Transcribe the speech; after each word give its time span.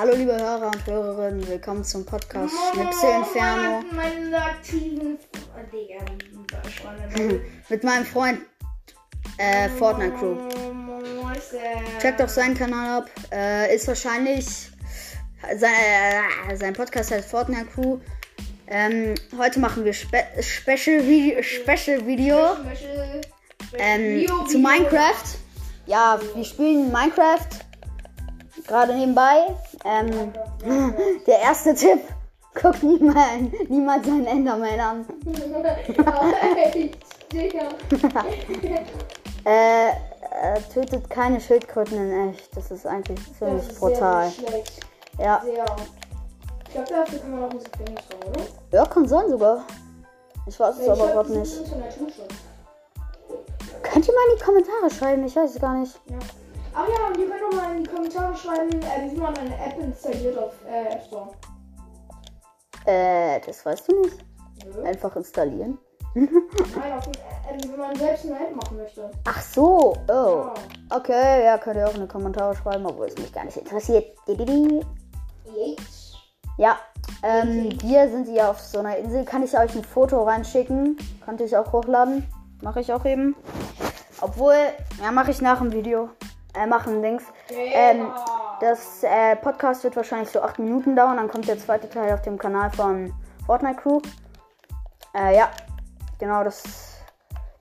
Hallo 0.00 0.14
liebe 0.14 0.32
Hörer 0.32 0.68
und 0.68 0.86
Hörerinnen, 0.86 1.46
willkommen 1.46 1.84
zum 1.84 2.06
Podcast 2.06 2.54
Schnipsel 2.72 3.10
Inferno. 3.16 3.84
Oh, 7.18 7.40
mit 7.68 7.84
meinem 7.84 8.06
Freund 8.06 8.40
äh, 9.36 9.68
Fortnite 9.68 10.14
Crew. 10.14 10.36
Checkt 12.00 12.18
doch 12.18 12.30
seinen 12.30 12.56
Kanal 12.56 13.02
ab. 13.02 13.10
Äh, 13.30 13.74
ist 13.74 13.88
wahrscheinlich 13.88 14.70
sein, 15.58 15.70
äh, 16.48 16.56
sein 16.56 16.72
Podcast 16.72 17.10
heißt 17.10 17.28
Fortnite 17.28 17.66
Crew. 17.66 17.98
Ähm, 18.68 19.14
heute 19.36 19.60
machen 19.60 19.84
wir 19.84 19.92
Spe 19.92 20.24
Special, 20.40 21.06
Video, 21.06 21.42
Special 21.42 22.06
Video 22.06 22.56
ähm, 23.74 24.26
zu 24.48 24.58
Minecraft. 24.60 25.36
Ja, 25.84 26.18
wir 26.34 26.44
spielen 26.46 26.90
Minecraft 26.90 27.48
gerade 28.66 28.94
nebenbei. 28.96 29.54
Ähm, 29.84 30.32
der 31.26 31.40
erste 31.40 31.74
Tipp: 31.74 32.00
guckt 32.54 32.82
niemals, 32.82 33.52
niemals 33.68 34.06
seinen 34.06 34.26
Enderman 34.26 34.80
an. 34.80 35.06
Äh, 39.42 39.88
äh, 39.88 40.60
tötet 40.72 41.08
keine 41.08 41.40
Schildkröten 41.40 41.96
in 41.96 42.30
echt. 42.30 42.54
Das 42.54 42.70
ist 42.70 42.86
eigentlich 42.86 43.18
ziemlich 43.38 43.66
brutal. 43.78 44.30
schlecht. 44.30 44.80
Ja. 45.18 45.40
Sehr. 45.42 45.64
Ich 46.66 46.74
glaube, 46.74 46.88
dafür 46.88 47.18
kann 47.18 47.30
man 47.30 47.44
auch 47.44 47.52
Musik 47.52 47.72
benutzen, 47.72 48.14
oder? 48.28 48.42
ja, 48.72 48.84
kann 48.86 49.08
sein 49.08 49.28
sogar. 49.28 49.64
Ich 50.46 50.60
weiß 50.60 50.78
es 50.78 50.88
aber 50.88 51.06
gerade 51.08 51.28
das 51.28 51.38
nicht. 51.38 51.72
Könnt 53.82 54.08
ihr 54.08 54.14
mal 54.14 54.30
in 54.30 54.38
die 54.38 54.44
Kommentare 54.44 54.90
schreiben? 54.90 55.24
Ich 55.24 55.34
weiß 55.34 55.54
es 55.54 55.60
gar 55.60 55.74
nicht. 55.74 55.98
Ja. 56.08 56.18
Ach 56.74 56.86
ja, 56.88 57.06
und 57.08 57.16
ihr 57.18 57.28
könnt 57.28 57.42
auch 57.42 57.56
mal 57.56 57.76
in 57.76 57.84
die 57.84 57.90
Kommentare 57.90 58.36
schreiben, 58.36 58.80
äh, 58.82 59.10
wie 59.10 59.16
man 59.16 59.36
eine 59.36 59.54
App 59.54 59.78
installiert 59.80 60.38
auf 60.38 60.54
äh, 60.66 60.94
App 60.94 61.02
Store. 61.06 61.30
Äh, 62.86 63.40
das 63.40 63.64
weißt 63.66 63.88
du 63.88 64.02
nicht. 64.02 64.24
Nö. 64.64 64.82
Einfach 64.84 65.14
installieren. 65.16 65.78
Nein, 66.14 66.28
auf, 66.96 67.06
äh, 67.06 67.68
wenn 67.68 67.78
man 67.78 67.96
selbst 67.96 68.26
eine 68.26 68.34
App 68.34 68.54
machen 68.54 68.76
möchte. 68.76 69.10
Ach 69.24 69.40
so. 69.40 69.94
Oh. 70.08 70.12
Ja. 70.12 70.54
Okay, 70.90 71.44
ja, 71.44 71.58
könnt 71.58 71.76
ihr 71.76 71.88
auch 71.88 71.94
in 71.94 72.02
die 72.02 72.08
Kommentare 72.08 72.54
schreiben, 72.56 72.86
obwohl 72.86 73.06
es 73.06 73.16
mich 73.16 73.32
gar 73.32 73.44
nicht 73.44 73.56
interessiert. 73.56 74.16
Dididi. 74.26 74.84
Ja, 76.56 76.78
ähm, 77.22 77.70
wir 77.82 78.08
sind 78.10 78.28
hier 78.28 78.50
auf 78.50 78.60
so 78.60 78.78
einer 78.78 78.96
Insel. 78.96 79.24
Kann 79.24 79.42
ich 79.42 79.56
euch 79.56 79.74
ein 79.74 79.84
Foto 79.84 80.22
reinschicken? 80.22 80.96
Könnte 81.24 81.44
ich 81.44 81.56
auch 81.56 81.72
hochladen. 81.72 82.26
Mache 82.60 82.80
ich 82.80 82.92
auch 82.92 83.04
eben. 83.04 83.34
Obwohl, 84.20 84.56
ja, 85.02 85.10
mache 85.10 85.30
ich 85.30 85.40
nach 85.40 85.58
dem 85.58 85.72
Video. 85.72 86.10
Äh, 86.54 86.66
machen 86.66 87.02
Dings. 87.02 87.24
Ähm, 87.50 88.12
das 88.60 89.02
äh, 89.02 89.36
Podcast 89.36 89.84
wird 89.84 89.96
wahrscheinlich 89.96 90.30
so 90.30 90.42
8 90.42 90.58
Minuten 90.58 90.96
dauern. 90.96 91.16
Dann 91.16 91.28
kommt 91.28 91.48
der 91.48 91.58
zweite 91.58 91.88
Teil 91.88 92.12
auf 92.12 92.22
dem 92.22 92.38
Kanal 92.38 92.70
von 92.70 93.12
Fortnite 93.46 93.80
Crew. 93.80 94.00
Äh, 95.14 95.36
ja, 95.36 95.50
genau 96.18 96.44
das. 96.44 96.62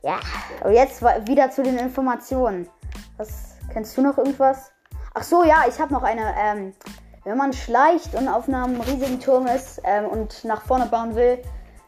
Ja, 0.01 0.19
aber 0.61 0.71
jetzt 0.71 1.01
wieder 1.27 1.51
zu 1.51 1.63
den 1.63 1.77
Informationen. 1.77 2.69
Was 3.17 3.57
kennst 3.71 3.97
du 3.97 4.01
noch 4.01 4.17
irgendwas? 4.17 4.71
Ach 5.13 5.23
so, 5.23 5.43
ja, 5.43 5.65
ich 5.67 5.79
habe 5.79 5.93
noch 5.93 6.03
eine. 6.03 6.33
Ähm, 6.37 6.73
wenn 7.25 7.37
man 7.37 7.53
schleicht 7.53 8.15
und 8.15 8.27
auf 8.27 8.47
einem 8.47 8.79
riesigen 8.81 9.19
Turm 9.19 9.45
ist 9.45 9.81
ähm, 9.83 10.05
und 10.05 10.43
nach 10.45 10.63
vorne 10.63 10.85
bauen 10.85 11.15
will, 11.15 11.39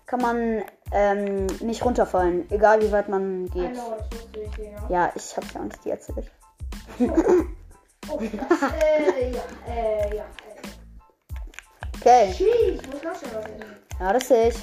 kann 0.05 0.21
man 0.21 0.63
ähm, 0.91 1.47
nicht 1.61 1.83
runterfallen, 1.85 2.49
egal 2.51 2.81
wie 2.81 2.91
weit 2.91 3.07
man 3.07 3.49
geht. 3.49 3.71
ich. 3.71 4.89
Ja, 4.89 5.09
ich 5.15 5.35
hab's 5.37 5.53
ja 5.53 5.61
uns 5.61 5.79
dir 5.79 5.93
erzählt. 5.93 6.29
Oh, 8.09 8.19
das, 8.19 8.61
äh, 8.73 9.31
ja, 9.31 9.43
äh, 9.67 10.17
ja. 10.17 10.25
Okay, 11.95 12.33
Sheesh, 12.33 12.79
was 13.03 13.21
denn? 13.21 13.65
ja, 13.99 14.13
das 14.13 14.27
sehe 14.27 14.49
ich. 14.49 14.55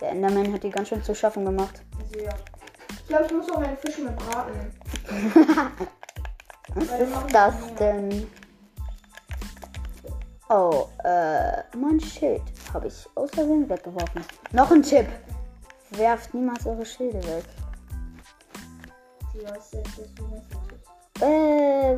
Der 0.00 0.10
Enderman 0.10 0.52
hat 0.52 0.62
die 0.62 0.70
ganz 0.70 0.88
schön 0.88 1.02
zu 1.02 1.14
schaffen 1.14 1.44
gemacht. 1.44 1.82
Sehr. 2.12 2.34
Ich 2.90 3.08
glaube, 3.08 3.24
ich 3.26 3.32
muss 3.32 3.50
auch 3.50 3.60
meine 3.60 3.76
Fische 3.76 4.02
mit 4.02 4.16
braten. 4.16 4.72
Was 6.74 7.00
ist 7.00 7.12
das 7.32 7.74
denn? 7.78 8.26
Oh, 10.48 10.88
äh, 11.04 11.62
mein 11.76 12.00
Schild 12.00 12.42
habe 12.72 12.88
ich 12.88 13.08
aus 13.14 13.30
Versehen 13.30 13.68
weggeworfen. 13.68 14.24
Noch 14.52 14.70
ein 14.70 14.82
Tipp. 14.82 15.06
Werft 15.90 16.34
niemals 16.34 16.66
eure 16.66 16.84
Schilde 16.84 17.22
weg. 17.24 17.44
Die 19.32 19.44
Äh, 21.20 21.24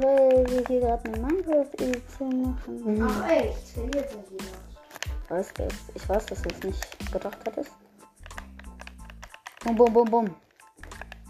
weil 0.02 0.44
wir 0.48 0.64
hier 0.66 0.80
gerade 0.80 1.04
eine 1.12 1.18
Minecraft-Edition 1.26 2.42
machen. 2.42 3.08
Ach 3.08 3.28
echt, 3.30 3.68
verliert. 3.68 4.16
Was 5.28 5.52
das? 5.54 5.72
Ich 5.94 6.08
weiß, 6.08 6.26
dass 6.26 6.42
du 6.42 6.48
es 6.50 6.62
nicht 6.62 7.12
gedacht 7.12 7.38
hattest. 7.46 7.70
Bum, 9.64 9.74
bum, 9.74 9.92
bum, 9.92 10.04
bum. 10.04 10.36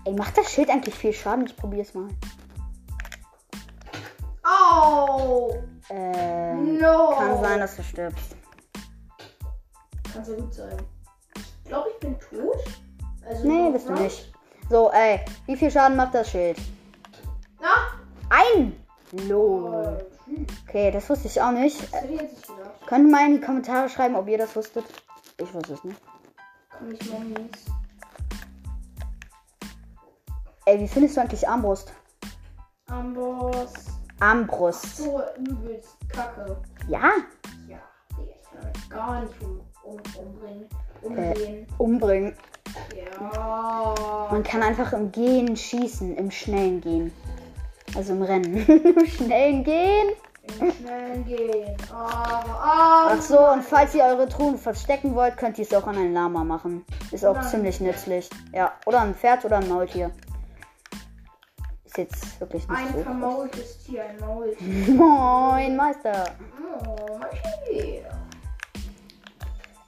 Ey, 0.04 0.12
macht 0.14 0.36
das 0.36 0.50
Schild 0.52 0.68
eigentlich 0.68 0.94
viel 0.94 1.12
Schaden? 1.12 1.46
Ich 1.46 1.56
probier's 1.56 1.94
mal. 1.94 2.08
Oh! 4.44 5.54
Ähm, 5.90 6.78
No! 6.78 7.14
kann 7.16 7.40
sein, 7.40 7.60
dass 7.60 7.76
du 7.76 7.82
stirbst. 7.82 8.36
Kann 10.12 10.24
sehr 10.24 10.36
gut 10.36 10.54
sein. 10.54 10.76
Ich 11.36 11.68
glaube, 11.68 11.88
ich 11.94 12.00
bin 12.00 12.18
tot. 12.18 12.64
Also 13.28 13.46
Nee, 13.46 13.70
bist 13.70 13.88
du 13.88 13.92
nicht. 13.94 14.32
So, 14.68 14.90
ey, 14.92 15.20
wie 15.46 15.56
viel 15.56 15.70
Schaden 15.70 15.96
macht 15.96 16.14
das 16.14 16.30
Schild? 16.30 16.58
Na? 17.66 17.88
Ein! 18.30 18.76
Lol. 19.28 20.06
Okay, 20.68 20.92
das 20.92 21.10
wusste 21.10 21.26
ich 21.26 21.40
auch 21.42 21.50
nicht. 21.50 21.80
Gedacht. 21.90 22.26
Könnt 22.86 23.06
ihr 23.06 23.10
mal 23.10 23.26
in 23.26 23.40
die 23.40 23.40
Kommentare 23.40 23.88
schreiben, 23.88 24.14
ob 24.14 24.28
ihr 24.28 24.38
das 24.38 24.54
wusstet? 24.54 24.84
Ich 25.38 25.52
wusste 25.52 25.74
es 25.74 25.82
nicht. 25.82 26.00
Komm 26.70 26.92
ich 26.92 27.10
mal 27.10 27.20
mies. 27.20 27.64
Ey, 30.66 30.80
wie 30.80 30.86
findest 30.86 31.16
du 31.16 31.20
eigentlich 31.22 31.48
Armbrust? 31.48 31.92
Amboss. 32.86 33.72
Armbrust. 34.20 34.98
So 34.98 35.20
übelst 35.38 35.96
kacke. 36.08 36.56
Ja, 36.88 37.10
Ja, 37.68 37.78
ich 38.10 38.42
kann 38.48 38.60
damit 38.62 38.90
gar 38.90 39.20
nicht 39.22 39.42
um, 39.42 39.60
um, 39.82 40.00
umbringen. 40.24 40.68
Äh. 41.02 41.06
Umgehen. 41.06 41.66
umbringen. 41.78 42.36
Ja. 42.94 43.94
Man 44.30 44.42
kann 44.44 44.62
einfach 44.62 44.92
im 44.92 45.10
Gehen 45.10 45.56
schießen, 45.56 46.16
im 46.16 46.30
schnellen 46.30 46.80
Gehen. 46.80 47.12
Also 47.94 48.12
im 48.12 48.22
Rennen. 48.22 48.56
Im 48.66 49.06
schnellen 49.06 49.64
Gehen. 49.64 50.08
Im 50.60 50.72
schnellen 50.72 51.24
Gehen. 51.24 51.76
Aber, 51.90 52.44
aber. 52.48 53.12
Ach 53.12 53.20
so, 53.20 53.38
und 53.38 53.62
falls 53.64 53.94
ihr 53.94 54.04
eure 54.04 54.28
Truhen 54.28 54.58
verstecken 54.58 55.14
wollt, 55.14 55.36
könnt 55.36 55.58
ihr 55.58 55.64
es 55.64 55.74
auch 55.74 55.86
an 55.86 55.96
ein 55.96 56.12
Lama 56.12 56.44
machen. 56.44 56.84
Ist 57.10 57.24
auch 57.24 57.40
ziemlich 57.42 57.80
nützlich. 57.80 58.28
Ja, 58.52 58.72
oder 58.86 59.00
ein 59.00 59.14
Pferd 59.14 59.44
oder 59.44 59.58
ein 59.58 59.68
Maultier. 59.68 60.10
Ist 61.84 61.98
jetzt 61.98 62.40
wirklich 62.40 62.68
nicht 62.68 62.78
Ein 62.78 62.92
so. 62.94 63.02
vermaultes 63.02 63.78
Tier, 63.84 64.04
ein 64.04 64.18
Maultier. 64.20 64.94
Moin, 64.94 65.76
Meister. 65.76 66.24
Oh, 66.86 67.18
Maschine. 67.18 68.06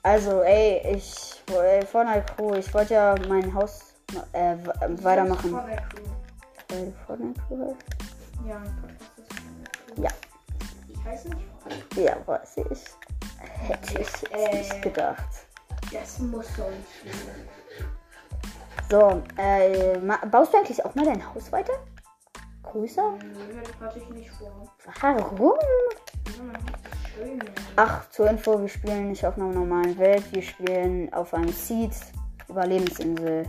Also, 0.03 0.41
ey, 0.43 0.97
ich. 0.97 1.35
Ey, 1.51 1.85
Fortnite 1.85 2.25
Crew, 2.37 2.55
ich 2.55 2.73
wollte 2.75 2.95
ja 2.95 3.15
mein 3.29 3.53
Haus 3.55 3.95
äh, 4.33 4.53
äh, 4.53 4.59
weitermachen. 5.05 5.51
Fortnite 5.51 5.83
Crew. 5.95 6.18
Weil 6.69 6.87
du 6.87 6.93
Fortnite 7.06 7.41
Crew 7.49 7.65
heißt? 7.67 7.77
Ja, 8.47 8.56
ein 8.56 8.77
Podcast 8.81 9.19
ist 9.19 9.33
Fortnite. 9.33 10.03
Ja. 10.03 10.11
Ich 10.89 11.05
heiße 11.05 11.29
nicht 11.29 11.97
Ja, 11.97 12.17
weiß 12.27 12.56
ich. 12.71 12.84
Hätte 13.41 13.93
ich 13.93 13.99
jetzt 13.99 14.31
Äh. 14.33 14.59
nicht 14.59 14.83
gedacht. 14.83 15.29
Das 15.93 16.19
muss 16.19 16.47
nicht 16.47 16.59
stimmen. 17.01 17.49
So, 18.91 19.23
äh, 19.37 19.99
baust 20.31 20.53
du 20.53 20.59
eigentlich 20.59 20.85
auch 20.85 20.94
mal 20.94 21.05
dein 21.05 21.35
Haus 21.35 21.50
weiter? 21.53 21.73
Größer? 22.62 23.12
Nö, 23.12 23.61
das 23.62 23.81
hatte 23.81 23.99
ich 23.99 24.09
nicht 24.11 24.31
vor. 24.31 24.50
Warum? 25.00 25.59
Schön. 27.15 27.38
Ach, 27.76 28.09
zur 28.11 28.29
Info, 28.29 28.61
wir 28.61 28.69
spielen 28.69 29.09
nicht 29.09 29.25
auf 29.26 29.37
einer 29.37 29.49
normalen 29.49 29.97
Welt, 29.99 30.25
wir 30.32 30.43
spielen 30.43 31.12
auf 31.12 31.32
einem 31.35 31.53
Seed 31.53 31.93
Überlebensinsel. 32.49 33.47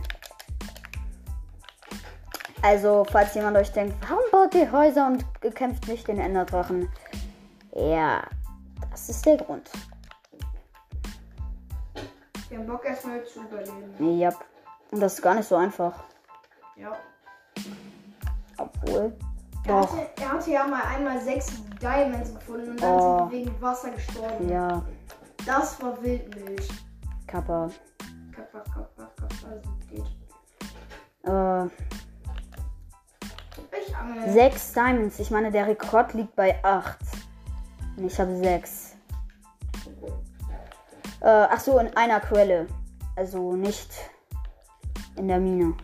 Also, 2.62 3.04
falls 3.10 3.34
jemand 3.34 3.56
euch 3.56 3.72
denkt, 3.72 3.94
warum 4.08 4.22
baut 4.30 4.54
ihr 4.54 4.70
Häuser 4.70 5.06
und 5.06 5.24
kämpft 5.54 5.88
nicht 5.88 6.06
den 6.08 6.18
Enderdrachen? 6.20 6.88
Ja, 7.74 8.22
das 8.90 9.08
ist 9.08 9.24
der 9.24 9.38
Grund. 9.38 9.70
Wir 12.48 12.58
haben 12.58 12.66
Bock 12.66 12.84
erstmal 12.84 13.24
zu 13.24 13.40
überleben. 13.40 14.18
Ja. 14.18 14.30
Und 14.90 15.00
das 15.00 15.14
ist 15.14 15.22
gar 15.22 15.34
nicht 15.36 15.48
so 15.48 15.56
einfach. 15.56 15.94
Ja. 16.76 16.92
Obwohl. 18.58 19.12
Er 19.66 19.80
hatte, 19.82 20.10
er 20.20 20.32
hatte 20.32 20.50
ja 20.50 20.66
mal 20.66 20.82
einmal 20.82 21.20
sechs 21.20 21.46
Diamonds 21.80 22.34
gefunden 22.34 22.70
und 22.70 22.82
dann 22.82 22.92
Oh. 22.98 23.18
sind 23.18 23.30
wir 23.32 23.38
wegen 23.46 23.62
Wasser 23.62 23.90
gestorben. 23.90 24.48
Ja, 24.48 24.82
Das 25.46 25.80
war 25.82 26.02
Wildmilch. 26.02 26.68
Kappa. 27.26 27.70
Kappa, 28.34 28.58
kappa, 28.60 29.10
kappa, 29.16 29.46
also 29.48 29.70
geht. 29.88 30.04
Äh. 31.24 31.99
Sechs 34.28 34.72
Diamonds. 34.72 35.18
Ich 35.18 35.30
meine, 35.30 35.50
der 35.50 35.66
Rekord 35.66 36.14
liegt 36.14 36.34
bei 36.36 36.62
acht. 36.64 36.98
Und 37.96 38.06
ich 38.06 38.18
habe 38.18 38.36
sechs. 38.36 38.96
Äh, 41.20 41.46
ach 41.50 41.60
so, 41.60 41.78
in 41.78 41.94
einer 41.96 42.20
Quelle. 42.20 42.66
Also 43.16 43.54
nicht 43.54 43.90
in 45.16 45.28
der 45.28 45.38
Mine. 45.38 45.74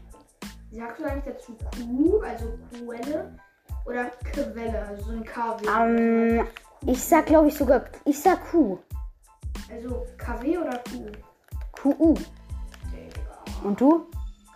Sagst 0.73 1.00
du 1.00 1.05
eigentlich 1.05 1.34
dazu 1.34 1.56
Kuh, 1.76 2.20
also 2.20 2.58
Quelle? 2.70 3.38
Oder 3.84 4.11
Quelle, 4.32 4.87
also 4.87 5.05
so 5.05 5.12
ein 5.12 5.25
KW? 5.25 5.67
Ähm, 5.69 6.46
ich 6.87 7.02
sag, 7.02 7.26
glaube 7.26 7.49
ich, 7.49 7.55
sogar. 7.55 7.84
Ich 8.05 8.20
sag 8.20 8.50
Q. 8.50 8.78
Also 9.70 10.06
KW 10.19 10.58
oder 10.58 10.78
Kuh? 10.90 11.12
QU. 11.73 12.14
Und 13.62 13.81
du? 13.81 14.06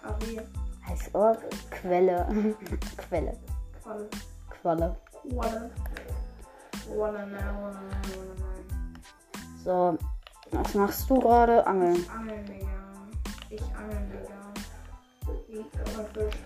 KW. 0.03 0.41
Als 0.89 1.15
ob. 1.15 1.39
Quelle. 1.71 2.27
Quelle. 2.97 3.37
Qualle. 3.91 4.09
Qualle. 4.51 4.97
Qualle. 5.35 5.71
Qualle, 6.87 7.27
ne, 7.27 7.33
ne, 7.33 7.43
ne. 7.43 7.81
So. 9.65 9.99
Was 10.53 10.75
machst 10.75 11.11
du 11.11 11.19
gerade? 11.19 11.67
Angeln. 11.67 12.09
Angeln, 12.09 12.45
Digga. 12.47 12.69
Ich 13.51 13.63
angel, 13.75 14.07
Digga. 14.13 14.39
Ich 15.49 15.81
aber 15.81 16.05
Fisch. 16.05 16.39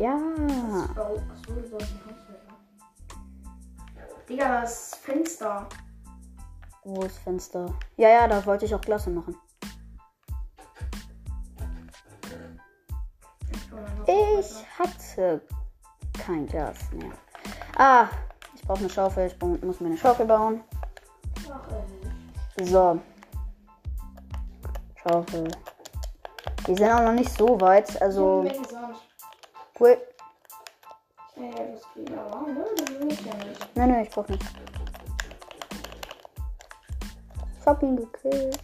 Ja. 0.00 0.16
Achso, 0.96 1.52
du 1.52 1.68
sollst 1.68 1.92
ein 1.92 2.00
Haus. 2.06 2.22
Digga, 4.28 4.62
das 4.62 4.94
Fenster. 4.94 5.68
Wo 6.84 7.02
ist 7.02 7.18
Fenster? 7.18 7.66
Ja, 7.98 8.08
ja, 8.08 8.28
da 8.28 8.44
wollte 8.46 8.64
ich 8.64 8.74
auch 8.74 8.80
Klasse 8.80 9.10
machen. 9.10 9.36
Ich, 14.06 14.78
hatte 14.78 15.42
kein 16.12 16.46
Gas 16.46 16.76
mehr. 16.92 17.12
Ah, 17.76 18.08
ich 18.54 18.62
brauche 18.62 18.80
eine 18.80 18.90
Schaufel. 18.90 19.26
Ich 19.26 19.38
brauch- 19.38 19.60
muss 19.62 19.80
mir 19.80 19.88
eine 19.88 19.98
Schaufel 19.98 20.26
bauen. 20.26 20.62
So. 22.62 23.00
Schaufel. 25.02 25.48
Die 26.66 26.74
sind 26.76 26.90
auch 26.90 27.02
noch 27.02 27.12
nicht 27.12 27.36
so 27.36 27.60
weit. 27.60 28.00
Also, 28.00 28.44
Sand. 28.70 28.96
cool. 29.80 29.98
Ne? 31.36 31.50
Nein, 33.74 33.90
nein, 33.90 34.02
ich 34.04 34.10
brauch 34.10 34.28
nicht. 34.28 34.44
Ich 37.60 37.66
hab 37.66 37.82
ihn 37.82 37.96
gekillt. 37.96 38.58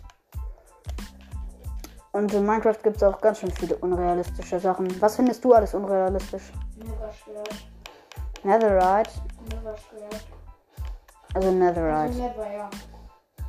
Und 2.12 2.33
in 2.35 2.44
Minecraft 2.47 2.83
gibt 2.83 2.97
es 2.97 3.03
auch 3.03 3.21
ganz 3.21 3.39
schön 3.39 3.51
viele 3.51 3.77
unrealistische 3.77 4.59
Sachen. 4.61 5.01
Was 5.01 5.17
findest 5.17 5.44
du 5.44 5.55
alles 5.55 5.75
unrealistisch? 5.75 6.53
Never 6.79 7.13
Schwert. 7.13 7.55
Netherite. 8.45 9.11
Also 11.35 11.49
Also 11.49 11.51
Netherite. 11.53 12.15
never, 12.15 12.53
ja. 12.53 12.71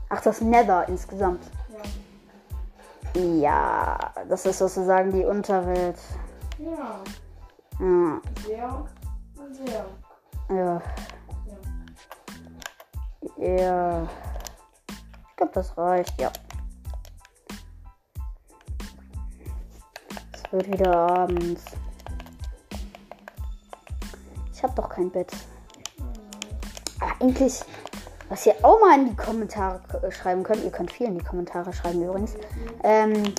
Ach, 0.10 0.22
das 0.22 0.42
Nether 0.42 0.88
insgesamt. 0.90 1.44
Ja. 3.16 3.22
Ja, 3.22 3.98
das 4.28 4.46
ist 4.46 4.60
sozusagen 4.60 5.12
die 5.12 5.26
Unterwelt. 5.26 5.98
Ja. 6.58 7.02
Ja, 7.80 8.22
Sehr. 8.46 8.86
Sehr. 9.52 9.86
ja. 10.50 10.82
Ja. 13.38 14.08
Ich 15.30 15.36
glaube, 15.38 15.54
das 15.54 15.78
reicht, 15.78 16.20
ja. 16.20 16.32
Es 20.34 20.52
wird 20.52 20.68
wieder 20.68 20.96
abends. 20.96 21.64
Ich 24.60 24.64
habe 24.64 24.74
doch 24.76 24.90
kein 24.90 25.10
Bett. 25.10 25.32
Ah, 27.00 27.14
eigentlich, 27.22 27.62
was 28.28 28.46
ihr 28.46 28.56
auch 28.62 28.78
mal 28.82 29.00
in 29.00 29.06
die 29.06 29.16
Kommentare 29.16 29.80
äh, 30.06 30.12
schreiben 30.12 30.44
könnt, 30.44 30.66
ihr 30.66 30.70
könnt 30.70 30.92
viel 30.92 31.08
in 31.08 31.18
die 31.18 31.24
Kommentare 31.24 31.72
schreiben 31.72 32.04
übrigens, 32.04 32.34
ähm, 32.84 33.34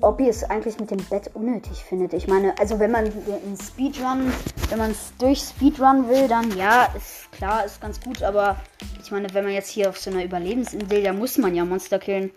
ob 0.00 0.20
ihr 0.20 0.30
es 0.30 0.44
eigentlich 0.44 0.78
mit 0.78 0.92
dem 0.92 1.02
Bett 1.06 1.32
unnötig 1.34 1.82
findet. 1.82 2.12
Ich 2.12 2.28
meine, 2.28 2.56
also 2.60 2.78
wenn 2.78 2.92
man 2.92 3.06
in 3.06 3.56
Speedrun, 3.60 4.32
wenn 4.68 4.78
man 4.78 4.92
es 4.92 5.12
durch 5.18 5.40
Speedrun 5.40 6.08
will, 6.08 6.28
dann 6.28 6.56
ja, 6.56 6.84
ist 6.96 7.32
klar, 7.32 7.64
ist 7.64 7.80
ganz 7.80 8.00
gut, 8.00 8.22
aber 8.22 8.54
ich 9.02 9.10
meine, 9.10 9.34
wenn 9.34 9.42
man 9.42 9.52
jetzt 9.52 9.68
hier 9.68 9.88
auf 9.88 9.98
so 9.98 10.10
einer 10.10 10.22
Überlebensinsel, 10.24 11.02
da 11.02 11.12
muss 11.12 11.38
man 11.38 11.56
ja 11.56 11.64
Monster 11.64 11.98
killen, 11.98 12.30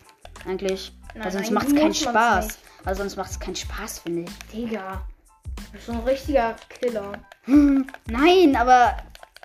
eigentlich. 0.48 0.98
Nein, 1.14 1.26
Weil 1.26 1.32
sonst 1.32 1.46
nein, 1.46 1.54
macht 1.54 1.68
es 1.68 1.76
keinen 1.76 1.94
Spaß. 1.94 2.46
nicht. 2.48 2.60
Also 2.86 3.04
sonst 3.04 3.18
macht 3.18 3.30
es 3.30 3.40
keinen 3.40 3.56
Spaß, 3.56 4.00
finde 4.00 4.22
ich. 4.22 4.32
Digga. 4.52 5.06
So 5.86 5.92
ein 5.92 6.00
richtiger 6.00 6.56
Killer. 6.70 7.14
Hm, 7.44 7.88
nein, 8.08 8.56
aber 8.56 8.98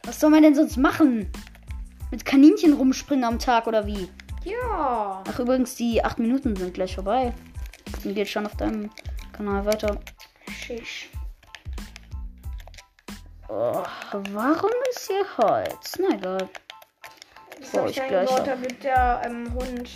was 0.05 0.21
soll 0.21 0.31
man 0.31 0.43
denn 0.43 0.55
sonst 0.55 0.77
machen? 0.77 1.31
Mit 2.11 2.25
Kaninchen 2.25 2.73
rumspringen 2.73 3.25
am 3.25 3.39
Tag 3.39 3.67
oder 3.67 3.87
wie? 3.87 4.09
Ja. 4.45 5.23
Ach, 5.27 5.39
übrigens, 5.39 5.77
die 5.77 6.03
acht 6.03 6.19
Minuten 6.19 6.57
sind 6.57 6.75
gleich 6.75 6.95
vorbei. 6.95 7.33
Und 8.05 8.15
geht 8.15 8.29
schon 8.29 8.47
auf 8.47 8.57
deinem 8.57 8.91
Kanal 9.33 9.67
weiter. 9.67 10.01
Schisch. 10.51 11.11
Oh, 13.49 13.83
warum 14.33 14.71
ist 14.91 15.09
hier 15.09 15.25
Holz? 15.39 15.99
Na 15.99 16.17
egal. 16.17 16.49
Das 17.61 17.91
ich 17.91 17.99
ich 17.99 18.09
gleich 18.09 18.29
auch. 18.29 18.45
damit 18.45 18.83
der 18.83 19.23
ähm, 19.25 19.53
Hund. 19.55 19.91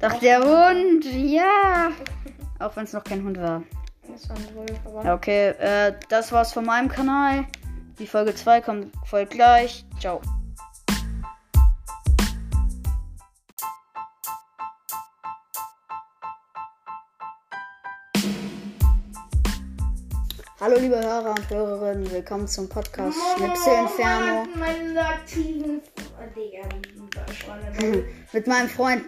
Doch, 0.00 0.14
der 0.20 0.40
Hund, 0.40 1.04
ja. 1.04 1.92
Auch 2.58 2.74
wenn 2.76 2.84
es 2.84 2.92
noch 2.92 3.04
kein 3.04 3.22
Hund 3.22 3.38
war. 3.38 3.62
Wolf, 4.54 4.70
aber. 4.84 5.04
Ja, 5.04 5.14
okay, 5.14 5.48
äh, 5.58 5.92
das 6.08 6.30
war's 6.30 6.52
von 6.52 6.64
meinem 6.64 6.88
Kanal. 6.88 7.46
Die 7.98 8.06
Folge 8.06 8.34
2 8.34 8.60
kommt 8.60 8.92
voll 9.06 9.26
gleich. 9.26 9.84
Ciao. 9.98 10.20
Hallo 20.60 20.78
liebe 20.78 20.96
Hörer 20.96 21.30
und 21.30 21.50
Hörerinnen, 21.50 22.10
willkommen 22.10 22.48
zum 22.48 22.68
Podcast 22.68 23.18
Schnipsel 23.36 23.74
Inferno 23.80 24.46
schon 27.34 27.52
eine 27.52 28.04
mit 28.32 28.46
meinem 28.46 28.68
Freund 28.68 29.04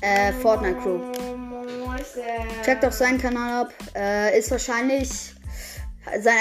äh, 0.00 0.32
Fortnite 0.32 0.78
Crew. 0.78 1.33
Checkt 2.64 2.84
doch 2.84 2.92
seinen 2.92 3.20
Kanal 3.20 3.62
ab. 3.64 3.72
Äh, 3.94 4.38
ist 4.38 4.50
wahrscheinlich. 4.50 5.34
Sein, 6.20 6.34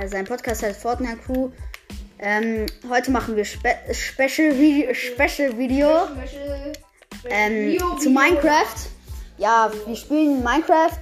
äh, 0.00 0.08
sein 0.08 0.24
Podcast 0.26 0.62
heißt 0.62 0.80
Fortnite 0.80 1.16
Crew. 1.16 1.50
Ähm, 2.18 2.66
heute 2.88 3.10
machen 3.10 3.34
wir 3.36 3.44
Spe 3.44 3.74
Special, 3.92 4.56
Video, 4.56 4.94
Special 4.94 5.56
Video 5.58 6.06
ähm, 7.28 7.78
zu 7.98 8.10
Minecraft. 8.10 8.76
Ja, 9.38 9.70
wir 9.86 9.96
spielen 9.96 10.42
Minecraft. 10.44 11.00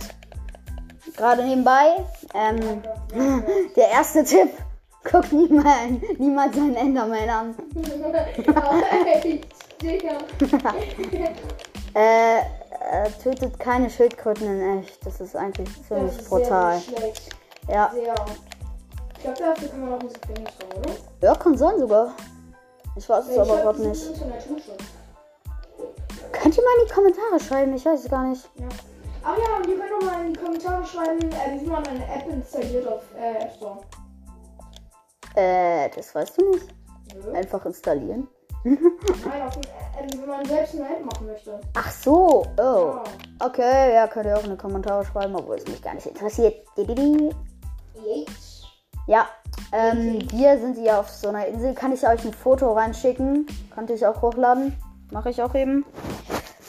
Gerade 1.17 1.45
nebenbei. 1.45 2.05
Ähm, 2.35 2.83
der 3.77 3.91
erste 3.91 4.25
Tipp. 4.25 4.51
Guckt 5.11 5.33
niemals, 5.33 6.03
niemals 6.19 6.55
seinen 6.55 6.77
Enderman 6.77 7.29
an. 7.29 7.55
Äh, 11.93 12.43
äh, 12.81 13.11
tötet 13.23 13.59
keine 13.59 13.91
Schildkröten 13.91 14.47
in 14.47 14.81
echt. 14.81 15.05
Das 15.05 15.21
ist 15.21 15.37
eigentlich 15.37 15.69
ziemlich 15.87 16.13
Das 16.13 16.23
ist 16.23 16.29
brutal. 16.29 16.79
Sehr, 16.79 16.91
sehr 16.91 16.99
schlecht. 16.99 17.37
Ja. 17.69 17.91
Sehr. 17.93 18.15
Ich 19.17 19.25
glaube, 19.25 19.39
dafür 19.39 19.69
kann 19.69 19.81
man 19.81 19.93
auch 19.95 20.03
Musik 20.03 20.21
benutzen, 20.23 20.65
oder? 20.79 20.91
ja, 21.21 21.35
kann 21.35 21.57
sein 21.57 21.79
sogar. 21.79 22.15
Ich 22.97 23.09
weiß 23.09 23.27
es 23.27 23.33
Ich 23.33 23.41
aber 23.41 23.57
gerade 23.57 23.89
nicht. 23.89 24.07
Könnt 26.33 26.57
ihr 26.57 26.63
mal 26.63 26.81
in 26.81 26.87
die 26.89 26.93
Kommentare 26.93 27.41
schreiben? 27.41 27.75
Ich 27.75 27.85
weiß 27.85 28.05
es 28.05 28.11
gar 28.11 28.25
nicht. 28.25 28.49
Ja. 28.57 28.69
Ach 29.23 29.37
ja, 29.37 29.57
und 29.59 29.67
ihr 29.69 29.79
könnt 29.79 29.93
auch 29.93 30.07
mal 30.07 30.25
in 30.25 30.33
die 30.33 30.41
Kommentare 30.41 30.85
schreiben, 30.87 31.31
äh, 31.33 31.61
wie 31.61 31.67
man 31.67 31.87
eine 31.87 32.05
App 32.05 32.27
installiert 32.31 32.89
auf 32.89 33.03
äh, 33.15 33.45
App 33.45 33.53
Store. 33.57 33.81
Äh, 35.35 35.91
das 35.91 36.15
weißt 36.15 36.41
du 36.41 36.51
nicht. 36.53 36.75
Nö. 37.15 37.33
Einfach 37.33 37.65
installieren. 37.67 38.27
Nein, 38.65 39.43
auf, 39.47 39.57
äh, 39.57 40.19
wenn 40.19 40.29
man 40.29 40.45
selbst 40.45 40.75
eine 40.75 40.85
App 40.85 41.05
machen 41.05 41.27
möchte. 41.27 41.61
Ach 41.75 41.91
so. 41.91 42.47
Oh. 42.59 42.61
Ja. 42.61 43.03
Okay, 43.39 43.95
ja, 43.95 44.07
könnt 44.07 44.27
ihr 44.27 44.37
auch 44.37 44.45
in 44.45 44.51
die 44.51 44.57
Kommentare 44.57 45.05
schreiben, 45.05 45.35
obwohl 45.35 45.57
es 45.57 45.67
mich 45.67 45.83
gar 45.83 45.95
nicht 45.95 46.07
interessiert. 46.07 46.67
Dididi. 46.77 47.35
Yates. 47.95 48.65
Ja, 49.07 49.27
ähm, 49.73 50.19
wir 50.33 50.59
sind 50.59 50.77
hier 50.77 50.99
auf 50.99 51.09
so 51.09 51.29
einer 51.29 51.47
Insel. 51.47 51.75
Kann 51.75 51.93
ich 51.93 52.07
euch 52.07 52.25
ein 52.25 52.35
Foto 52.35 52.73
reinschicken? 52.73 53.47
Konnte 53.75 53.95
ich 53.95 54.07
auch 54.07 54.21
hochladen. 54.21 54.77
Mache 55.11 55.31
ich 55.31 55.43
auch 55.43 55.55
eben. 55.55 55.85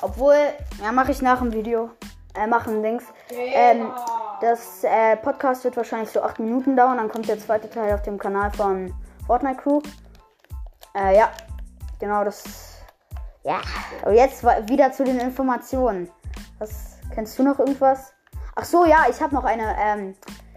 Obwohl, 0.01 0.35
ja, 0.81 0.91
mache 0.91 1.11
ich 1.11 1.21
nach 1.21 1.39
dem 1.39 1.53
Video. 1.53 1.89
Äh, 2.35 2.47
machen 2.47 2.81
Dings. 2.81 3.03
Ähm, 3.29 3.91
das 4.39 4.83
äh, 4.83 5.17
Podcast 5.17 5.63
wird 5.65 5.77
wahrscheinlich 5.77 6.09
so 6.09 6.21
8 6.21 6.39
Minuten 6.39 6.75
dauern. 6.75 6.97
Dann 6.97 7.09
kommt 7.09 7.27
der 7.27 7.37
zweite 7.37 7.69
Teil 7.69 7.93
auf 7.93 8.01
dem 8.01 8.17
Kanal 8.17 8.51
von 8.51 8.93
Fortnite 9.27 9.61
Crew. 9.61 9.81
Äh, 10.95 11.17
ja, 11.17 11.29
genau 12.01 12.25
das. 12.25 12.43
Ja, 13.43 13.61
und 14.05 14.15
jetzt 14.15 14.43
wieder 14.43 14.91
zu 14.91 15.05
den 15.05 15.19
Informationen. 15.19 16.09
Was 16.59 16.97
kennst 17.13 17.39
du 17.39 17.43
noch 17.43 17.59
irgendwas? 17.59 18.13
Ach 18.55 18.65
so, 18.65 18.85
ja, 18.85 19.05
ich 19.09 19.21
habe 19.21 19.33
noch 19.33 19.45
eine. 19.45 19.75
Ähm, 19.79 20.15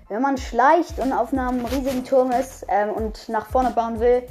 wenn 0.09 0.21
man 0.21 0.37
schleicht 0.37 0.99
und 0.99 1.13
auf 1.13 1.33
einem 1.33 1.65
riesigen 1.65 2.05
Turm 2.05 2.31
ist 2.31 2.67
ähm, 2.69 2.91
und 2.91 3.29
nach 3.31 3.47
vorne 3.47 3.71
bauen 3.71 4.01
will, 4.01 4.23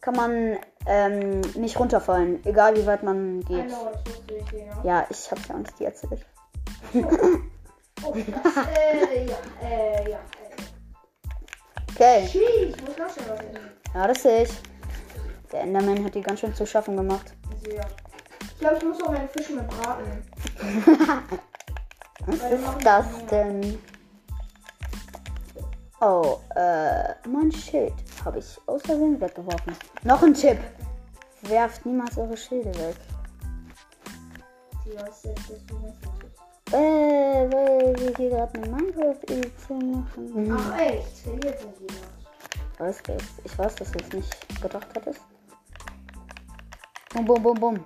kann 0.00 0.14
man 0.14 0.56
ähm, 0.86 1.40
nicht 1.56 1.80
runterfallen, 1.80 2.44
egal 2.46 2.76
wie 2.76 2.86
weit 2.86 3.02
man 3.02 3.40
geht. 3.40 3.66
know, 3.66 3.90
ich. 4.28 4.84
Ja, 4.84 5.04
ich 5.10 5.30
hab's 5.30 5.48
ja 5.48 5.54
auch 5.56 5.58
nicht 5.58 5.78
dir 5.80 5.86
erzählt. 5.86 6.24
Oh, 8.04 8.12
das, 8.12 8.66
äh, 8.68 9.24
ja, 9.26 9.36
äh, 9.62 10.10
ja. 10.10 10.18
Äh. 10.18 10.56
Okay, 11.92 12.72
was 12.96 13.16
ja, 13.94 14.06
das 14.06 14.22
sehe 14.22 14.42
ich. 14.42 14.50
Der 15.52 15.60
Enderman 15.60 16.04
hat 16.04 16.14
die 16.14 16.22
ganz 16.22 16.40
schön 16.40 16.54
zu 16.54 16.66
schaffen 16.66 16.96
gemacht. 16.96 17.34
Ja. 17.70 17.84
Ich 18.40 18.58
glaube, 18.58 18.76
ich 18.78 18.84
muss 18.84 19.02
auch 19.02 19.12
meine 19.12 19.28
Fische 19.28 19.54
mit 19.54 19.68
braten. 19.68 20.22
Was 22.26 22.42
Weil 22.42 22.52
ist 22.54 22.84
das 22.84 23.26
denn? 23.30 23.78
Oh, 26.00 26.38
äh, 26.54 27.14
mein 27.28 27.52
Schild 27.52 27.94
habe 28.24 28.38
ich 28.38 28.58
aus 28.66 28.82
Versehen 28.82 29.20
weggeworfen. 29.20 29.74
Noch 30.02 30.22
ein 30.22 30.34
Tipp. 30.34 30.58
Werft 31.42 31.86
niemals 31.86 32.18
eure 32.18 32.36
Schilde 32.36 32.74
weg. 32.78 32.96
Äh, 36.72 36.74
weil 36.74 37.94
wir 37.98 38.16
hier 38.16 38.30
gerade 38.30 38.60
eine 38.60 38.68
Minecraft-Edition 38.68 39.90
machen. 39.92 40.56
Ach, 40.58 40.78
echt? 40.78 41.18
Verliert 41.18 41.60
die 41.62 41.94
noch. 41.94 42.16
Was 42.78 43.02
geht's? 43.02 43.24
Ich 43.44 43.58
weiß, 43.58 43.74
dass 43.76 43.92
du 43.92 43.98
es 44.00 44.12
nicht 44.12 44.62
gedacht 44.62 44.88
hattest. 44.94 45.20
Bum, 47.16 47.24
bum, 47.24 47.42
bum, 47.42 47.54
bum. 47.58 47.84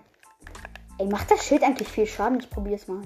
Ey, 0.98 1.06
macht 1.06 1.30
das 1.30 1.44
Schild 1.46 1.62
eigentlich 1.62 1.86
viel 1.88 2.04
Schaden? 2.04 2.40
Ich 2.40 2.50
probier's 2.50 2.88
mal. 2.88 3.00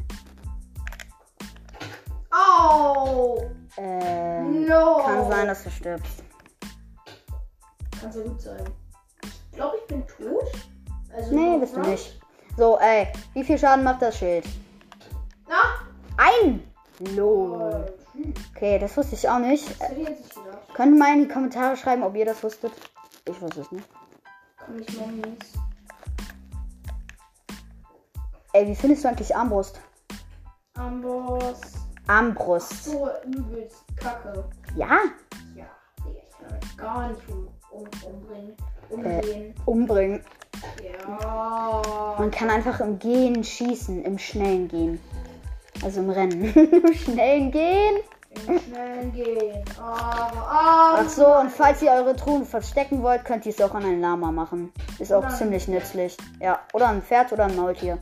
Oh! 2.33 3.43
Ähm, 3.76 4.64
No! 4.66 5.02
kann 5.04 5.31
sein, 5.31 5.47
dass 5.49 5.64
du 5.64 5.71
stirbst. 5.71 6.23
Kann 8.00 8.11
sehr 8.11 8.25
gut 8.25 8.40
sein. 8.40 8.64
Ich 9.23 9.52
glaube, 9.52 9.76
ich 9.76 9.87
bin 9.87 10.07
tot. 10.07 10.50
Also, 11.14 11.35
Nee, 11.35 11.59
bist 11.59 11.76
du 11.76 11.81
nicht. 11.81 12.19
So, 12.57 12.78
ey, 12.78 13.09
wie 13.35 13.45
viel 13.45 13.59
Schaden 13.59 13.85
macht 13.85 14.00
das 14.00 14.16
Schild? 14.16 14.47
Na? 15.47 15.85
Ein! 16.16 16.66
Oh, 17.00 17.14
Lol. 17.16 17.93
hm. 18.14 18.33
Okay, 18.57 18.78
das 18.78 18.97
wusste 18.97 19.14
ich 19.14 19.28
auch 19.28 19.40
nicht. 19.40 19.69
Äh, 19.83 20.16
könnt 20.73 20.95
ihr 20.95 20.99
mal 20.99 21.12
in 21.12 21.28
die 21.28 21.28
Kommentare 21.28 21.76
schreiben, 21.76 22.02
ob 22.02 22.14
ihr 22.16 22.25
das 22.25 22.43
wusstet? 22.43 22.73
Ich 23.28 23.38
wusste 23.43 23.61
es 23.61 23.71
nicht. 23.73 23.87
Komm 24.64 24.78
ich 24.78 24.99
mal 24.99 25.09
mies. 25.09 25.52
Ey, 28.54 28.68
wie 28.68 28.75
findest 28.76 29.02
du 29.02 29.08
eigentlich 29.08 29.34
Armbrust? 29.34 29.80
Amboss. 30.75 31.61
Armbrust. 32.06 32.84
So 32.84 33.08
übelst 33.26 33.82
kacke. 33.96 34.44
Ja, 34.76 35.00
Ja, 35.56 35.64
ich 36.06 36.38
kann 36.38 36.61
das 36.61 36.76
gar 36.76 37.08
nicht 37.08 37.20
um, 37.28 37.49
um, 37.73 37.84
umbringen. 38.06 38.54
Äh. 38.90 38.94
Umgehen. 38.94 39.54
umbringen. 39.64 40.25
Ja. 41.20 41.82
Man 42.16 42.30
kann 42.30 42.49
einfach 42.49 42.78
im 42.78 43.00
Gehen 43.00 43.42
schießen, 43.42 44.04
im 44.04 44.18
schnellen 44.18 44.68
Gehen. 44.68 45.00
Also 45.82 45.99
im 46.00 46.11
Rennen. 46.11 46.44
Im 46.54 46.94
schnellen 46.94 47.50
Gehen. 47.50 47.96
Im 48.46 48.61
schnellen 48.61 49.12
Gehen. 49.12 49.64
Aber, 49.78 50.49
aber. 50.49 50.99
Ach 51.00 51.08
so, 51.08 51.26
und 51.26 51.50
falls 51.50 51.82
ihr 51.82 51.90
eure 51.90 52.14
Truhen 52.14 52.46
verstecken 52.46 53.02
wollt, 53.02 53.25
könnt 53.25 53.46
ihr 53.46 53.50
es 53.52 53.61
auch 53.61 53.75
an 53.75 53.84
ein 53.84 54.00
Lama 54.00 54.30
machen. 54.30 54.73
Ist 55.00 55.12
auch 55.12 55.28
ziemlich 55.30 55.66
nützlich. 55.66 56.16
Ja, 56.40 56.61
oder 56.73 56.88
ein 56.88 57.02
Pferd 57.02 57.32
oder 57.32 57.46
ein 57.46 57.56
Maultier. 57.56 57.99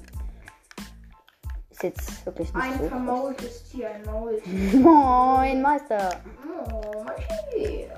Ist 1.72 1.82
jetzt 1.84 2.26
wirklich 2.26 2.52
nicht 2.52 2.64
Ein 2.64 2.78
so. 2.78 2.88
vermaultes 2.88 3.64
Tier, 3.70 3.88
ein 3.90 4.04
Maultier. 4.04 4.78
Moin, 4.80 5.62
Meister. 5.62 6.10
Oh, 6.70 7.04
okay. 7.48 7.88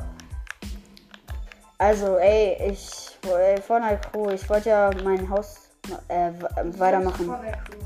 Also, 1.78 2.16
ey, 2.18 2.70
ich. 2.70 3.18
Ey, 3.26 3.60
Fortnite 3.60 4.00
Crew, 4.12 4.30
ich 4.30 4.48
wollte 4.48 4.68
ja 4.68 4.90
mein 5.02 5.28
Haus 5.28 5.70
äh, 6.08 6.28
äh, 6.28 6.32
weitermachen. 6.78 7.26
Fortnite 7.26 7.58
Crew. 7.64 7.80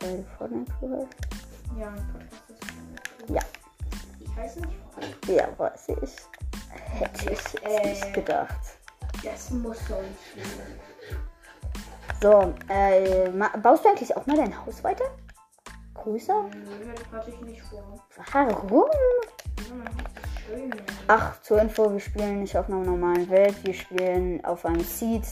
Du 0.00 0.24
Fortnite 0.36 0.72
Crew? 0.80 1.06
Ja, 1.78 1.88
ein 1.88 1.94
Podcast 2.12 2.50
ist 2.50 2.64
Fortnite 2.64 3.02
Crew. 3.28 3.34
Ja. 3.34 3.40
Ich 4.18 4.36
heiße 4.36 4.60
nicht. 4.60 5.28
Ja, 5.28 5.48
weiß 5.56 5.88
ich. 6.02 6.16
Hätte 6.98 7.32
ich 7.32 7.64
Äh. 7.64 7.88
nicht 7.90 8.14
gedacht. 8.14 8.58
Das 9.22 9.50
muss 9.50 9.78
doch 9.88 10.00
nicht. 10.02 10.48
So, 12.22 12.54
äh, 12.68 13.30
baust 13.62 13.84
du 13.84 13.88
eigentlich 13.88 14.14
auch 14.14 14.26
mal 14.26 14.36
dein 14.36 14.54
Haus 14.66 14.84
weiter? 14.84 15.04
Größer? 15.94 16.42
Nö, 16.42 16.92
das 16.94 17.18
hatte 17.18 17.30
ich 17.30 17.40
nicht 17.40 17.62
vor. 17.62 17.82
Warum? 18.32 18.90
Ach, 21.08 21.40
zur 21.40 21.60
Info, 21.60 21.90
wir 21.90 22.00
spielen 22.00 22.40
nicht 22.40 22.56
auf 22.58 22.68
einer 22.68 22.80
normalen 22.80 23.28
Welt, 23.30 23.54
wir 23.64 23.72
spielen 23.72 24.44
auf 24.44 24.66
einem 24.66 24.80
Seed 24.80 25.22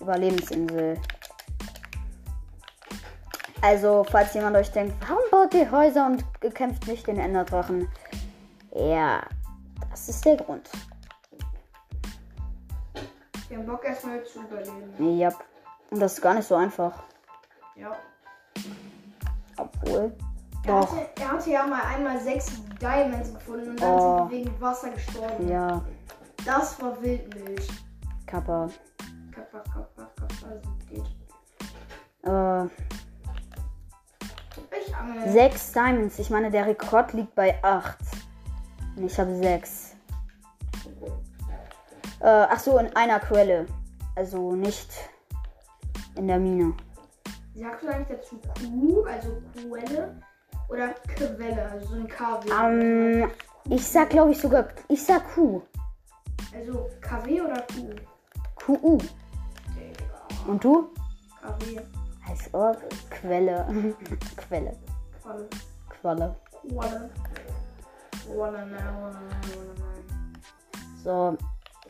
Überlebensinsel. 0.00 0.98
Also, 3.60 4.04
falls 4.04 4.32
jemand 4.32 4.56
euch 4.56 4.72
denkt, 4.72 4.94
warum 5.06 5.22
baut 5.30 5.52
ihr 5.52 5.70
Häuser 5.70 6.06
und 6.06 6.24
kämpft 6.54 6.86
nicht 6.86 7.06
den 7.06 7.18
Enderdrachen? 7.18 7.86
Ja, 8.74 9.22
das 9.90 10.08
ist 10.08 10.24
der 10.24 10.38
Grund. 10.38 10.70
Wir 13.48 13.58
haben 13.58 13.66
Bock 13.66 13.84
erstmal 13.84 14.24
zu 14.24 14.40
überleben. 14.40 15.18
Ja. 15.18 15.30
Und 15.90 16.00
das 16.00 16.14
ist 16.14 16.22
gar 16.22 16.34
nicht 16.34 16.46
so 16.46 16.54
einfach. 16.54 16.92
Ja. 17.74 17.92
Obwohl. 19.56 20.12
Er 20.64 20.80
Doch. 20.80 20.92
hatte, 20.92 21.08
er 21.20 21.32
hatte 21.32 21.50
ja 21.50 21.66
mal 21.66 21.82
einmal 21.82 22.20
sechs 22.20 22.46
Diamonds 22.80 23.32
gefunden 23.34 23.70
und 23.70 23.80
dann 23.80 23.90
Oh. 23.98 24.18
sind 24.18 24.30
wegen 24.30 24.60
Wasser 24.60 24.90
gestorben. 24.90 25.48
Ja, 25.48 25.80
Das 26.44 26.80
war 26.80 27.00
Wildmilch. 27.02 27.68
Kappa. 28.26 28.68
Kappa, 29.34 29.58
kappa, 29.60 30.10
kappa, 30.16 30.46
also 30.48 30.68
geht. 30.88 31.04
Äh, 32.22 32.64
Ich 34.78 34.94
angel. 34.94 35.32
sechs 35.32 35.72
Diamonds. 35.72 36.18
Ich 36.18 36.30
meine, 36.30 36.50
der 36.50 36.66
Rekord 36.66 37.12
liegt 37.14 37.34
bei 37.34 37.58
acht. 37.64 37.98
Und 38.96 39.04
ich 39.04 39.18
habe 39.18 39.34
sechs. 39.36 39.96
Äh, 42.20 42.26
ach 42.50 42.58
so, 42.58 42.78
in 42.78 42.94
einer 42.96 43.18
Quelle. 43.18 43.66
Also 44.14 44.52
nicht 44.54 44.90
in 46.16 46.26
der 46.26 46.38
Mine. 46.38 46.74
Sagst 47.54 47.82
du 47.82 47.88
eigentlich 47.88 48.08
dazu 48.08 48.40
Kuh, 48.58 49.02
also 49.04 49.42
Quelle? 49.54 50.16
Oder 50.68 50.94
Quelle, 51.14 51.70
also 51.70 51.86
so 51.88 51.94
ein 51.96 52.08
KW? 52.08 52.50
Ähm, 52.50 53.30
ich 53.68 53.86
sag, 53.86 54.10
glaube 54.10 54.32
ich, 54.32 54.38
sogar. 54.38 54.68
Ich 54.88 55.04
sag 55.04 55.22
Q. 55.34 55.62
Also 56.54 56.88
KW 57.00 57.40
oder 57.42 57.62
Kuh? 57.72 57.94
QU. 58.56 58.98
Und 60.46 60.64
du? 60.64 60.90
KW. 61.42 61.80
Als 62.28 62.54
Org. 62.54 62.78
Quelle. 63.10 63.66
Quelle. 64.36 64.76
Qualle. 65.22 65.48
Qualle. 65.88 66.36
Qualle. 66.72 67.10
So. 71.02 71.36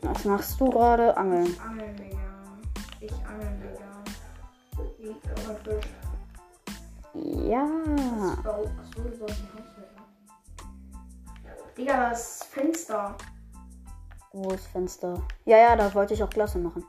Was 0.01 0.25
machst 0.25 0.59
du 0.59 0.69
gerade? 0.69 1.15
Angeln. 1.15 1.45
Ich 1.45 1.61
angel, 1.61 1.93
Digga. 1.95 2.17
Ich 2.99 3.13
angel, 3.25 3.59
Digga. 3.59 3.90
Ja. 7.13 7.67
Digga, 11.77 12.09
das 12.09 12.43
Fenster. 12.43 13.15
Wo 14.31 14.51
ist 14.51 14.67
Fenster? 14.67 15.21
Ja, 15.45 15.57
ja, 15.57 15.75
da 15.75 15.93
wollte 15.93 16.13
ich 16.13 16.23
auch 16.23 16.29
Klasse 16.29 16.59
machen. 16.59 16.85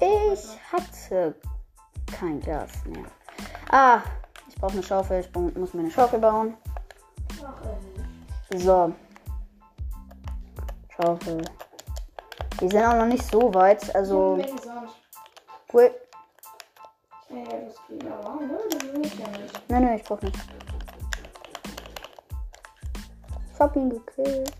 Ich, 0.00 0.72
hatte 0.72 1.34
kein 2.06 2.40
Gas 2.40 2.70
mehr. 2.86 3.06
Ah, 3.70 4.00
ich 4.48 4.56
brauche 4.56 4.72
eine 4.72 4.82
Schaufel. 4.82 5.20
Ich 5.20 5.34
muss 5.34 5.72
mir 5.72 5.80
eine 5.80 5.90
Schaufel 5.90 6.18
bauen. 6.18 6.54
So. 8.54 8.92
Schaufel. 10.96 11.42
Die 12.60 12.68
sind 12.68 12.84
auch 12.84 12.94
noch 12.94 13.06
nicht 13.06 13.24
so 13.30 13.52
weit. 13.54 13.94
Also, 13.94 14.38
Sand. 14.62 14.88
cool. 15.72 15.94
Ne? 17.28 17.42
Nein, 19.68 19.84
nein, 19.84 19.96
ich 19.96 20.04
brauch 20.04 20.20
nicht. 20.22 20.36
Ich 23.52 23.60
hab 23.60 23.74
ihn 23.76 23.90
gekillt. 23.90 24.52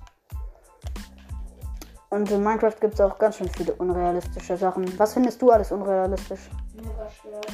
Und 2.11 2.31
in 2.31 2.43
Minecraft 2.43 2.75
gibt 2.81 2.95
es 2.95 3.01
auch 3.01 3.19
ganz 3.19 3.37
schön 3.37 3.49
viele 3.49 3.75
unrealistische 3.75 4.57
Sachen. 4.57 4.99
Was 4.99 5.13
findest 5.15 5.41
du 5.43 5.51
alles 5.51 5.71
unrealistisch? 5.73 6.49
Never 6.75 7.09
Schwert. 7.11 7.53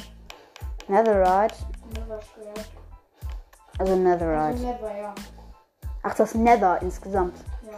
Netherite. 0.87 1.55
Also 3.77 3.91
Also 3.91 3.95
Netherite. 3.95 4.59
never, 4.59 4.97
ja. 4.97 5.13
Ach, 6.03 6.15
das 6.15 6.35
Nether 6.35 6.81
insgesamt. 6.81 7.35
Ja. 7.65 7.71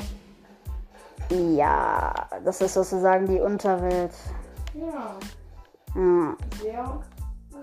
Ja, 1.30 2.14
das 2.44 2.62
ist 2.62 2.76
sozusagen 2.76 3.26
die 3.28 3.40
Unterwelt. 3.40 4.12
Ja. 4.74 5.16
Ja. 5.96 6.38
Sehr, 6.62 7.02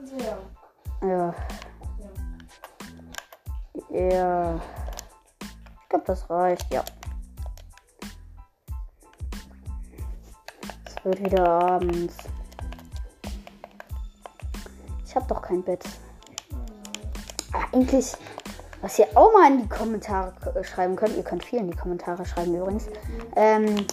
sehr. 0.05 0.39
Ja. 1.03 1.35
Ja. 3.91 3.99
ja. 3.99 4.61
Ich 5.83 5.89
glaube, 5.89 6.05
das 6.07 6.29
reicht, 6.29 6.73
ja. 6.73 6.83
Es 10.85 11.05
wird 11.05 11.21
wieder 11.23 11.49
abends. 11.49 12.17
Ich 15.07 15.15
habe 15.15 15.27
doch 15.27 15.43
kein 15.43 15.63
Bett. 15.63 15.85
Eigentlich. 17.73 18.15
Ah, 18.15 18.42
was 18.83 18.99
ihr 18.99 19.07
auch 19.15 19.33
mal 19.33 19.51
in 19.51 19.63
die 19.63 19.69
Kommentare 19.69 20.35
k- 20.43 20.63
schreiben 20.65 20.97
könnt, 20.97 21.17
ihr 21.17 21.23
könnt 21.23 21.45
viel 21.45 21.61
in 21.61 21.71
die 21.71 21.77
Kommentare 21.77 22.27
schreiben 22.27 22.55
übrigens, 22.55 22.87
ähm, 23.37 23.87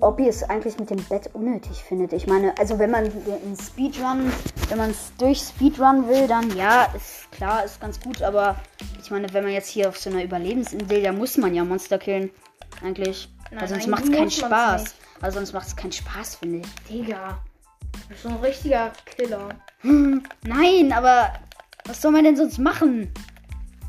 ob 0.00 0.18
ihr 0.18 0.28
es 0.30 0.42
eigentlich 0.42 0.78
mit 0.78 0.90
dem 0.90 1.02
Bett 1.04 1.30
unnötig 1.34 1.84
findet. 1.84 2.12
Ich 2.12 2.26
meine, 2.26 2.56
also 2.58 2.78
wenn 2.78 2.90
man 2.90 3.04
den 3.04 3.56
Speedrun, 3.56 4.32
wenn 4.68 4.78
man 4.78 4.90
es 4.90 5.12
durch 5.18 5.38
Speedrun 5.40 6.08
will, 6.08 6.26
dann 6.26 6.54
ja, 6.56 6.84
ist 6.96 7.30
klar, 7.30 7.64
ist 7.64 7.80
ganz 7.80 8.00
gut, 8.00 8.22
aber 8.22 8.56
ich 9.00 9.10
meine, 9.10 9.32
wenn 9.32 9.44
man 9.44 9.52
jetzt 9.52 9.68
hier 9.68 9.88
auf 9.88 9.98
so 9.98 10.10
einer 10.10 10.24
Überlebensinsel, 10.24 11.02
da 11.02 11.12
muss 11.12 11.36
man 11.36 11.54
ja 11.54 11.62
Monster 11.62 11.98
killen. 11.98 12.30
Eigentlich. 12.82 13.28
Nein, 13.50 13.60
Weil 13.60 13.68
sonst 13.68 13.86
macht 13.86 14.04
es 14.04 14.10
keinen 14.12 14.30
Spaß. 14.30 14.82
nicht. 14.84 14.94
Also 15.20 15.36
sonst 15.38 15.52
macht 15.52 15.68
es 15.68 15.76
keinen 15.76 15.92
Spaß, 15.92 16.36
finde 16.36 16.58
ich. 16.58 16.66
Digga. 16.88 17.38
Du 17.92 18.08
bist 18.08 18.22
so 18.22 18.28
ein 18.30 18.36
richtiger 18.36 18.90
Killer. 19.04 19.50
Hm, 19.82 20.22
nein, 20.42 20.92
aber 20.92 21.32
was 21.84 22.00
soll 22.00 22.10
man 22.12 22.24
denn 22.24 22.36
sonst 22.36 22.58
machen? 22.58 23.12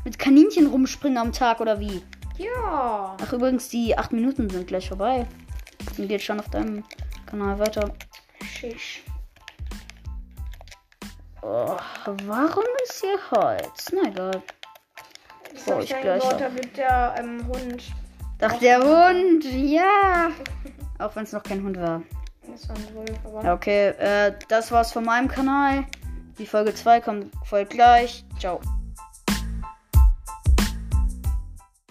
Mit 0.04 0.18
Kaninchen 0.18 0.66
rumspringen 0.66 1.18
am 1.18 1.32
Tag 1.32 1.60
oder 1.60 1.80
wie? 1.80 2.02
Ja. 2.36 3.16
Ach, 3.20 3.32
übrigens, 3.32 3.68
die 3.68 3.96
acht 3.96 4.12
Minuten 4.12 4.50
sind 4.50 4.66
gleich 4.66 4.88
vorbei. 4.88 5.26
Und 5.96 6.08
geht 6.08 6.22
schon 6.22 6.40
auf 6.40 6.48
deinem 6.50 6.84
Kanal 7.26 7.58
weiter. 7.58 7.94
Schisch. 8.42 9.02
Oh, 11.42 11.76
warum 12.24 12.64
ist 12.84 13.00
hier 13.02 13.18
Holz? 13.30 13.92
Na 13.92 14.08
egal. 14.08 14.42
Das 15.52 15.66
hab 15.66 15.82
ich 15.82 15.90
ich 15.90 16.00
gleich 16.00 16.22
damit 16.38 16.76
der 16.76 17.14
ähm, 17.18 17.46
Hund. 17.46 17.84
Doch, 18.38 18.58
der 18.58 18.78
Hund, 18.78 19.44
ja. 19.44 20.30
Auch 20.98 21.14
wenn 21.14 21.24
es 21.24 21.32
noch 21.32 21.42
kein 21.42 21.62
Hund 21.62 21.78
war. 21.78 22.02
Das 22.50 22.68
war 22.68 22.76
ein 22.76 22.94
Wolf, 22.94 23.18
aber. 23.24 23.44
Ja, 23.44 23.54
okay, 23.54 23.88
äh, 23.98 24.32
das 24.48 24.72
war's 24.72 24.92
von 24.92 25.04
meinem 25.04 25.28
Kanal. 25.28 25.84
Die 26.38 26.46
Folge 26.46 26.74
2 26.74 27.00
kommt 27.00 27.32
voll 27.44 27.64
gleich. 27.64 28.24
Ciao. 28.38 28.60